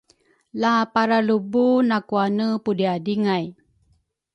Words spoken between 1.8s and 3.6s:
nakwane pudriadringay